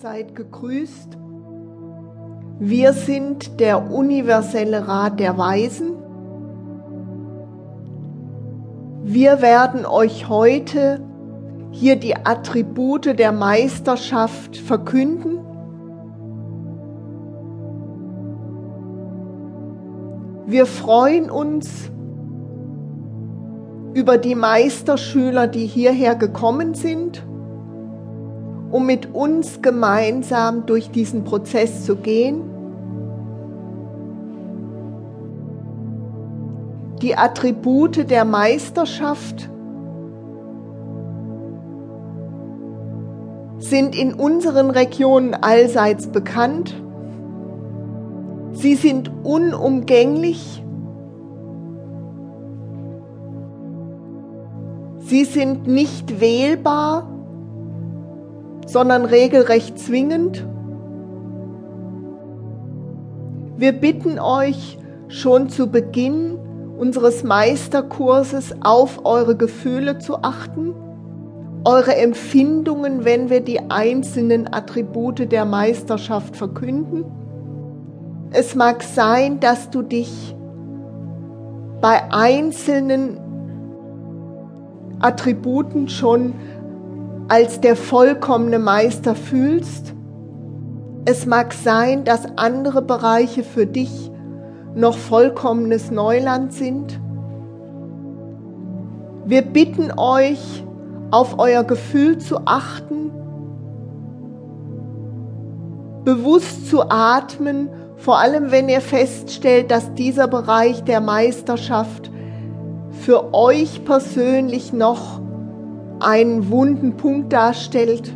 Seid 0.00 0.36
gegrüßt. 0.36 1.18
Wir 2.60 2.92
sind 2.92 3.58
der 3.58 3.90
universelle 3.90 4.86
Rat 4.86 5.18
der 5.18 5.36
Weisen. 5.38 5.96
Wir 9.02 9.42
werden 9.42 9.84
euch 9.86 10.28
heute 10.28 11.00
hier 11.72 11.96
die 11.96 12.14
Attribute 12.14 13.18
der 13.18 13.32
Meisterschaft 13.32 14.56
verkünden. 14.56 15.40
Wir 20.46 20.66
freuen 20.66 21.28
uns 21.28 21.90
über 23.94 24.16
die 24.16 24.36
Meisterschüler, 24.36 25.48
die 25.48 25.66
hierher 25.66 26.14
gekommen 26.14 26.74
sind 26.74 27.26
um 28.70 28.86
mit 28.86 29.14
uns 29.14 29.62
gemeinsam 29.62 30.66
durch 30.66 30.90
diesen 30.90 31.24
Prozess 31.24 31.84
zu 31.84 31.96
gehen. 31.96 32.42
Die 37.02 37.16
Attribute 37.16 38.10
der 38.10 38.24
Meisterschaft 38.24 39.48
sind 43.58 43.96
in 43.96 44.14
unseren 44.14 44.70
Regionen 44.70 45.34
allseits 45.34 46.08
bekannt. 46.08 46.74
Sie 48.52 48.74
sind 48.74 49.10
unumgänglich. 49.22 50.64
Sie 54.98 55.24
sind 55.24 55.66
nicht 55.66 56.20
wählbar 56.20 57.17
sondern 58.68 59.06
regelrecht 59.06 59.78
zwingend. 59.78 60.46
Wir 63.56 63.72
bitten 63.72 64.18
euch 64.18 64.78
schon 65.08 65.48
zu 65.48 65.68
Beginn 65.68 66.38
unseres 66.76 67.24
Meisterkurses 67.24 68.54
auf 68.60 69.04
eure 69.04 69.36
Gefühle 69.36 69.98
zu 69.98 70.22
achten, 70.22 70.74
eure 71.64 71.96
Empfindungen, 71.96 73.06
wenn 73.06 73.30
wir 73.30 73.40
die 73.40 73.70
einzelnen 73.70 74.52
Attribute 74.52 75.32
der 75.32 75.46
Meisterschaft 75.46 76.36
verkünden. 76.36 77.04
Es 78.30 78.54
mag 78.54 78.82
sein, 78.82 79.40
dass 79.40 79.70
du 79.70 79.80
dich 79.80 80.36
bei 81.80 82.02
einzelnen 82.12 83.18
Attributen 85.00 85.88
schon 85.88 86.34
als 87.28 87.60
der 87.60 87.76
vollkommene 87.76 88.58
Meister 88.58 89.14
fühlst. 89.14 89.94
Es 91.04 91.26
mag 91.26 91.52
sein, 91.52 92.04
dass 92.04 92.26
andere 92.36 92.82
Bereiche 92.82 93.42
für 93.42 93.66
dich 93.66 94.10
noch 94.74 94.96
vollkommenes 94.96 95.90
Neuland 95.90 96.52
sind. 96.52 97.00
Wir 99.26 99.42
bitten 99.42 99.92
euch, 99.96 100.64
auf 101.10 101.38
euer 101.38 101.64
Gefühl 101.64 102.18
zu 102.18 102.38
achten, 102.44 103.10
bewusst 106.04 106.68
zu 106.68 106.90
atmen, 106.90 107.70
vor 107.96 108.18
allem 108.18 108.50
wenn 108.50 108.68
ihr 108.68 108.80
feststellt, 108.80 109.70
dass 109.70 109.94
dieser 109.94 110.28
Bereich 110.28 110.84
der 110.84 111.00
Meisterschaft 111.00 112.10
für 112.90 113.34
euch 113.34 113.84
persönlich 113.84 114.72
noch 114.72 115.20
einen 116.00 116.50
wunden 116.50 116.96
Punkt 116.96 117.32
darstellt. 117.32 118.14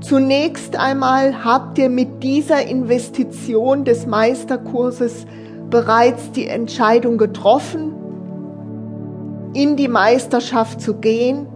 Zunächst 0.00 0.76
einmal 0.76 1.44
habt 1.44 1.78
ihr 1.78 1.88
mit 1.88 2.22
dieser 2.22 2.66
Investition 2.66 3.84
des 3.84 4.06
Meisterkurses 4.06 5.26
bereits 5.70 6.30
die 6.32 6.46
Entscheidung 6.46 7.16
getroffen, 7.16 7.94
in 9.54 9.76
die 9.76 9.88
Meisterschaft 9.88 10.80
zu 10.80 10.94
gehen 10.94 11.46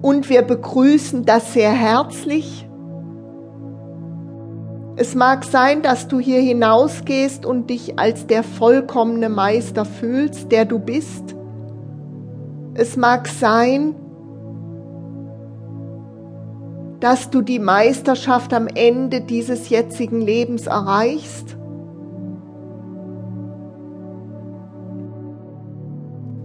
und 0.00 0.30
wir 0.30 0.42
begrüßen 0.42 1.24
das 1.24 1.52
sehr 1.52 1.72
herzlich. 1.72 2.66
Es 4.96 5.14
mag 5.14 5.44
sein, 5.44 5.82
dass 5.82 6.08
du 6.08 6.18
hier 6.20 6.40
hinausgehst 6.40 7.46
und 7.46 7.70
dich 7.70 7.98
als 7.98 8.26
der 8.26 8.42
vollkommene 8.42 9.28
Meister 9.28 9.84
fühlst, 9.84 10.52
der 10.52 10.64
du 10.64 10.78
bist. 10.78 11.36
Es 12.74 12.96
mag 12.96 13.26
sein, 13.26 13.94
dass 17.00 17.30
du 17.30 17.42
die 17.42 17.58
Meisterschaft 17.58 18.54
am 18.54 18.68
Ende 18.68 19.22
dieses 19.22 19.70
jetzigen 19.70 20.20
Lebens 20.20 20.66
erreichst. 20.66 21.56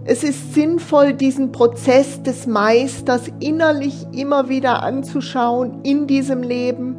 Es 0.04 0.24
ist 0.24 0.54
sinnvoll, 0.54 1.14
diesen 1.14 1.52
Prozess 1.52 2.22
des 2.22 2.46
Meisters 2.46 3.30
innerlich 3.40 4.06
immer 4.12 4.48
wieder 4.48 4.82
anzuschauen 4.82 5.82
in 5.82 6.06
diesem 6.06 6.42
Leben. 6.42 6.96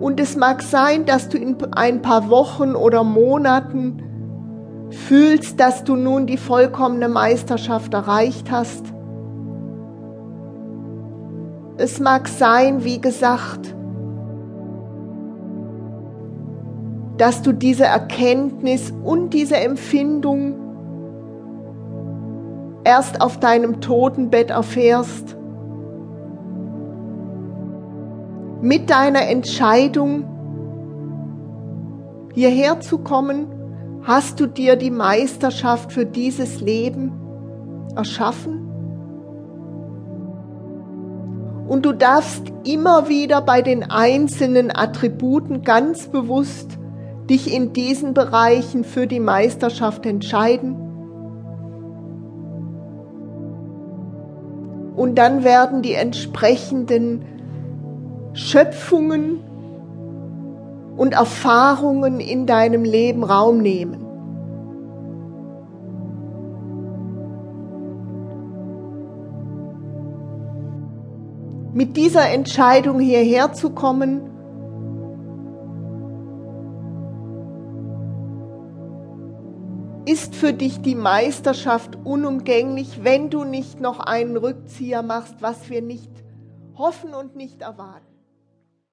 Und 0.00 0.18
es 0.18 0.36
mag 0.36 0.62
sein, 0.62 1.06
dass 1.06 1.28
du 1.28 1.38
in 1.38 1.56
ein 1.74 2.02
paar 2.02 2.28
Wochen 2.28 2.74
oder 2.74 3.04
Monaten 3.04 4.02
fühlst, 4.92 5.58
dass 5.58 5.84
du 5.84 5.96
nun 5.96 6.26
die 6.26 6.36
vollkommene 6.36 7.08
Meisterschaft 7.08 7.94
erreicht 7.94 8.50
hast. 8.50 8.84
Es 11.78 11.98
mag 11.98 12.28
sein, 12.28 12.84
wie 12.84 13.00
gesagt, 13.00 13.74
dass 17.16 17.42
du 17.42 17.52
diese 17.52 17.84
Erkenntnis 17.84 18.92
und 19.02 19.30
diese 19.30 19.56
Empfindung 19.56 20.54
erst 22.84 23.20
auf 23.20 23.38
deinem 23.38 23.80
Totenbett 23.80 24.50
erfährst. 24.50 25.36
Mit 28.60 28.90
deiner 28.90 29.28
Entscheidung, 29.28 30.24
hierher 32.34 32.80
zu 32.80 32.98
kommen 32.98 33.61
Hast 34.04 34.40
du 34.40 34.46
dir 34.46 34.74
die 34.74 34.90
Meisterschaft 34.90 35.92
für 35.92 36.04
dieses 36.04 36.60
Leben 36.60 37.12
erschaffen? 37.94 38.68
Und 41.68 41.86
du 41.86 41.92
darfst 41.92 42.52
immer 42.64 43.08
wieder 43.08 43.40
bei 43.42 43.62
den 43.62 43.88
einzelnen 43.90 44.74
Attributen 44.74 45.62
ganz 45.62 46.08
bewusst 46.08 46.78
dich 47.30 47.54
in 47.54 47.72
diesen 47.72 48.12
Bereichen 48.12 48.82
für 48.82 49.06
die 49.06 49.20
Meisterschaft 49.20 50.04
entscheiden. 50.04 50.74
Und 54.96 55.14
dann 55.14 55.44
werden 55.44 55.82
die 55.82 55.94
entsprechenden 55.94 57.24
Schöpfungen 58.34 59.44
und 61.02 61.14
Erfahrungen 61.14 62.20
in 62.20 62.46
deinem 62.46 62.84
Leben 62.84 63.24
Raum 63.24 63.58
nehmen. 63.58 64.06
Mit 71.74 71.96
dieser 71.96 72.30
Entscheidung 72.30 73.00
hierher 73.00 73.52
zu 73.52 73.70
kommen, 73.70 74.20
ist 80.04 80.36
für 80.36 80.52
dich 80.52 80.82
die 80.82 80.94
Meisterschaft 80.94 81.98
unumgänglich, 82.04 83.02
wenn 83.02 83.28
du 83.28 83.42
nicht 83.42 83.80
noch 83.80 83.98
einen 83.98 84.36
Rückzieher 84.36 85.02
machst, 85.02 85.34
was 85.40 85.68
wir 85.68 85.82
nicht 85.82 86.12
hoffen 86.76 87.12
und 87.12 87.34
nicht 87.34 87.60
erwarten. 87.60 88.11